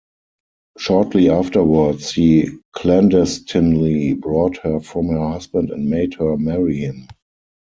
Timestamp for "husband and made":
5.29-6.15